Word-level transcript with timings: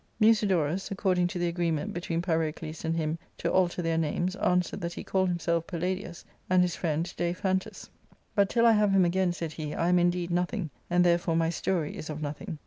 (Musidorus, 0.19 0.89
according 0.89 1.27
to 1.27 1.37
the 1.37 1.47
agreement 1.47 1.93
between^yrocles 1.93 2.83
and' 2.83 2.95
him 2.97 3.19
tp 3.37 3.53
alter 3.53 3.83
their 3.83 3.99
names, 3.99 4.35
answered 4.37 4.79
that4te^"called 4.81 5.27
himself 5.27 5.67
Pallaoius, 5.67 6.25
and 6.49 6.63
his 6.63 6.75
friend 6.75 7.05
DaiphantusTJf 7.19 7.87
But, 8.33 8.49
till 8.49 8.65
I 8.65 8.71
have 8.71 8.93
him 8.93 9.05
again," 9.05 9.31
said 9.31 9.51
he, 9.51 9.75
"I 9.75 9.89
am 9.89 9.99
indeed 9.99 10.31
nothing, 10.31 10.71
and 10.89 11.03
therefore 11.05 11.35
my 11.35 11.51
story 11.51 11.95
is 11.95 12.09
of 12.09 12.19
nothing. 12.19 12.57